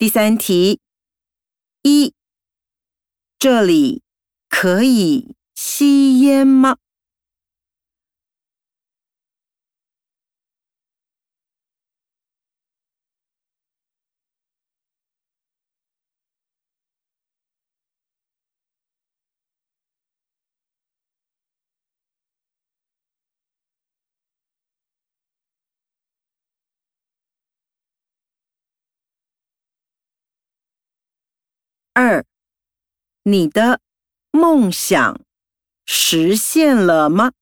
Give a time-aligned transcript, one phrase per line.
[0.00, 0.80] 第三题，
[1.82, 2.14] 一，
[3.38, 4.02] 这里
[4.48, 6.78] 可以吸烟吗？
[32.02, 32.24] 二，
[33.24, 33.82] 你的
[34.30, 35.20] 梦想
[35.84, 37.32] 实现了吗？